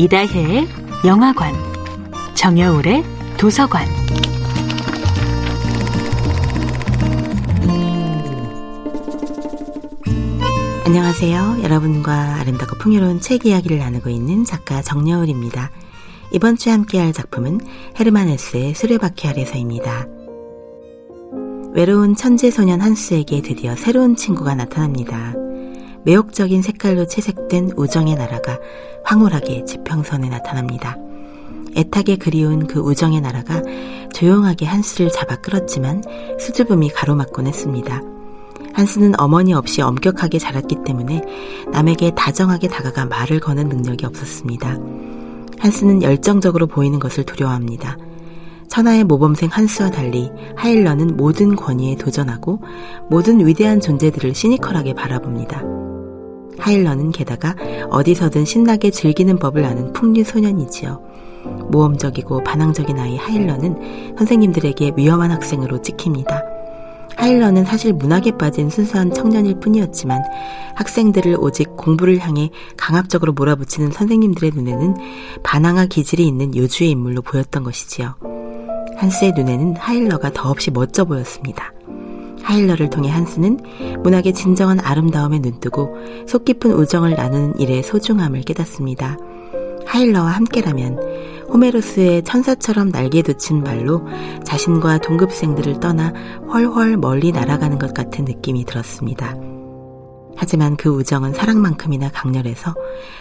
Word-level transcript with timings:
이다혜의 0.00 0.66
영화관, 1.04 1.52
정여울의 2.34 3.04
도서관. 3.36 3.86
안녕하세요. 10.86 11.58
여러분과 11.62 12.36
아름답고 12.36 12.78
풍요로운 12.78 13.20
책 13.20 13.44
이야기를 13.44 13.76
나누고 13.76 14.08
있는 14.08 14.46
작가 14.46 14.80
정여울입니다. 14.80 15.70
이번 16.32 16.56
주에 16.56 16.72
함께할 16.72 17.12
작품은 17.12 17.60
헤르만 18.00 18.28
헤스의 18.28 18.74
수레바퀴 18.74 19.28
아래서입니다. 19.28 20.06
외로운 21.74 22.16
천재 22.16 22.50
소년 22.50 22.80
한스에게 22.80 23.42
드디어 23.42 23.76
새로운 23.76 24.16
친구가 24.16 24.54
나타납니다. 24.54 25.34
매혹적인 26.04 26.62
색깔로 26.62 27.06
채색된 27.06 27.72
우정의 27.76 28.14
나라가 28.16 28.58
황홀하게 29.04 29.64
지평선에 29.64 30.28
나타납니다. 30.28 30.96
애타게 31.76 32.16
그리운 32.16 32.66
그 32.66 32.80
우정의 32.80 33.20
나라가 33.20 33.62
조용하게 34.12 34.66
한스를 34.66 35.10
잡아 35.10 35.36
끌었지만 35.36 36.02
수줍음이 36.38 36.90
가로막곤 36.90 37.46
했습니다. 37.46 38.02
한스는 38.72 39.18
어머니 39.18 39.52
없이 39.52 39.82
엄격하게 39.82 40.38
자랐기 40.38 40.78
때문에 40.84 41.22
남에게 41.72 42.12
다정하게 42.16 42.68
다가가 42.68 43.06
말을 43.06 43.40
거는 43.40 43.68
능력이 43.68 44.06
없었습니다. 44.06 44.78
한스는 45.58 46.02
열정적으로 46.02 46.66
보이는 46.66 46.98
것을 46.98 47.24
두려워합니다. 47.24 47.96
천하의 48.68 49.04
모범생 49.04 49.48
한스와 49.52 49.90
달리 49.90 50.30
하일러는 50.56 51.16
모든 51.16 51.56
권위에 51.56 51.96
도전하고 51.96 52.60
모든 53.10 53.44
위대한 53.44 53.80
존재들을 53.80 54.34
시니컬하게 54.34 54.94
바라봅니다. 54.94 55.60
하일러는 56.60 57.10
게다가 57.10 57.54
어디서든 57.90 58.44
신나게 58.44 58.90
즐기는 58.90 59.38
법을 59.38 59.64
아는 59.64 59.92
풍류 59.92 60.24
소년이지요. 60.24 61.02
모험적이고 61.70 62.44
반항적인 62.44 62.98
아이 62.98 63.16
하일러는 63.16 64.14
선생님들에게 64.18 64.92
위험한 64.96 65.30
학생으로 65.30 65.82
찍힙니다. 65.82 66.42
하일러는 67.16 67.64
사실 67.64 67.92
문학에 67.92 68.32
빠진 68.32 68.70
순수한 68.70 69.12
청년일 69.12 69.60
뿐이었지만 69.60 70.22
학생들을 70.74 71.36
오직 71.38 71.76
공부를 71.76 72.18
향해 72.18 72.50
강압적으로 72.76 73.32
몰아붙이는 73.32 73.90
선생님들의 73.90 74.52
눈에는 74.54 74.96
반항아 75.42 75.86
기질이 75.86 76.26
있는 76.26 76.56
요주의 76.56 76.90
인물로 76.90 77.22
보였던 77.22 77.62
것이지요. 77.62 78.14
한스의 78.96 79.32
눈에는 79.32 79.76
하일러가 79.76 80.30
더없이 80.32 80.70
멋져 80.70 81.04
보였습니다. 81.04 81.72
하일러를 82.50 82.90
통해 82.90 83.08
한스는 83.10 83.58
문학의 84.02 84.34
진정한 84.34 84.80
아름다움에 84.80 85.38
눈뜨고 85.38 85.96
속 86.26 86.44
깊은 86.44 86.72
우정을 86.72 87.14
나누는 87.14 87.60
일의 87.60 87.82
소중함을 87.82 88.42
깨닫습니다. 88.42 89.16
하일러와 89.86 90.30
함께라면 90.30 90.98
호메로스의 91.48 92.24
천사처럼 92.24 92.90
날개 92.90 93.22
돋친 93.22 93.62
말로 93.62 94.06
자신과 94.44 94.98
동급생들을 94.98 95.80
떠나 95.80 96.12
훨훨 96.52 96.96
멀리 96.96 97.32
날아가는 97.32 97.78
것 97.78 97.94
같은 97.94 98.24
느낌이 98.24 98.64
들었습니다. 98.64 99.34
하지만 100.36 100.76
그 100.76 100.88
우정은 100.88 101.34
사랑만큼이나 101.34 102.08
강렬해서 102.10 102.74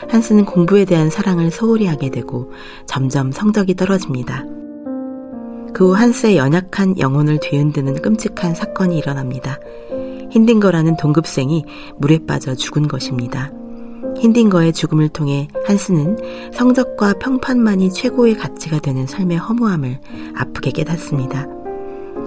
한스는 0.09 0.45
공부에 0.45 0.85
대한 0.85 1.09
사랑을 1.09 1.51
소홀히 1.51 1.85
하게 1.85 2.09
되고 2.09 2.51
점점 2.85 3.31
성적이 3.31 3.75
떨어집니다. 3.75 4.45
그 5.73 5.89
후 5.89 5.93
한스의 5.93 6.37
연약한 6.37 6.97
영혼을 6.99 7.39
뒤흔드는 7.39 8.01
끔찍한 8.01 8.55
사건이 8.55 8.97
일어납니다. 8.97 9.59
힌딩거라는 10.31 10.97
동급생이 10.97 11.65
물에 11.97 12.19
빠져 12.27 12.55
죽은 12.55 12.87
것입니다. 12.87 13.51
힌딩거의 14.17 14.73
죽음을 14.73 15.09
통해 15.09 15.47
한스는 15.65 16.51
성적과 16.53 17.13
평판만이 17.13 17.91
최고의 17.93 18.35
가치가 18.35 18.79
되는 18.79 19.07
삶의 19.07 19.37
허무함을 19.37 19.99
아프게 20.35 20.71
깨닫습니다. 20.71 21.47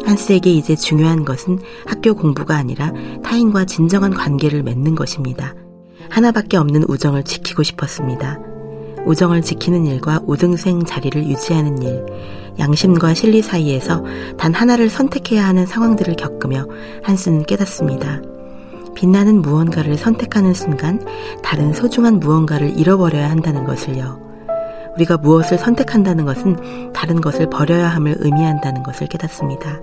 한스에게 0.04 0.50
이제 0.50 0.74
중요한 0.74 1.24
것은 1.24 1.58
학교 1.86 2.14
공부가 2.14 2.56
아니라 2.56 2.92
타인과 3.22 3.66
진정한 3.66 4.12
관계를 4.14 4.62
맺는 4.62 4.94
것입니다. 4.94 5.54
하나밖에 6.10 6.56
없는 6.56 6.84
우정을 6.88 7.22
지키고 7.24 7.62
싶었습니다. 7.62 8.51
우정을 9.06 9.42
지키는 9.42 9.86
일과 9.86 10.20
우등생 10.26 10.84
자리를 10.84 11.26
유지하는 11.26 11.82
일, 11.82 12.04
양심과 12.58 13.14
실리 13.14 13.42
사이에서 13.42 14.04
단 14.36 14.54
하나를 14.54 14.88
선택해야 14.88 15.46
하는 15.46 15.66
상황들을 15.66 16.16
겪으며 16.16 16.66
한스는 17.02 17.44
깨닫습니다. 17.44 18.20
빛나는 18.94 19.42
무언가를 19.42 19.96
선택하는 19.96 20.54
순간 20.54 21.04
다른 21.42 21.72
소중한 21.72 22.20
무언가를 22.20 22.78
잃어버려야 22.78 23.30
한다는 23.30 23.64
것을요. 23.64 24.20
우리가 24.96 25.16
무엇을 25.16 25.58
선택한다는 25.58 26.24
것은 26.26 26.92
다른 26.92 27.20
것을 27.20 27.48
버려야 27.48 27.88
함을 27.88 28.16
의미한다는 28.18 28.82
것을 28.82 29.06
깨닫습니다. 29.06 29.80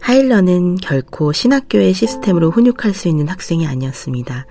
하일러는 0.00 0.76
결코 0.76 1.32
신학교의 1.32 1.94
시스템으로 1.94 2.50
훈육할 2.50 2.92
수 2.92 3.08
있는 3.08 3.28
학생이 3.28 3.66
아니었습니다. 3.66 4.44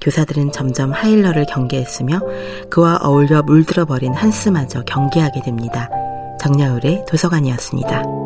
교사들은 0.00 0.52
점점 0.52 0.92
하일러를 0.92 1.46
경계했으며 1.46 2.20
그와 2.70 2.98
어울려 3.02 3.42
물들어버린 3.42 4.14
한스마저 4.14 4.82
경계하게 4.82 5.42
됩니다. 5.42 5.88
정여울의 6.40 7.04
도서관이었습니다. 7.08 8.25